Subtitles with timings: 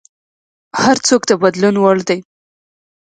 [0.81, 2.19] هر څوک د بدلون وړ دی.